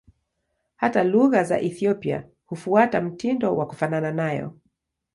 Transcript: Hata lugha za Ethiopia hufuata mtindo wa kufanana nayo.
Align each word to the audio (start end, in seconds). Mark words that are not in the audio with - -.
Hata 0.75 1.03
lugha 1.03 1.43
za 1.43 1.59
Ethiopia 1.59 2.29
hufuata 2.45 3.01
mtindo 3.01 3.55
wa 3.57 3.67
kufanana 3.67 4.11
nayo. 4.11 4.57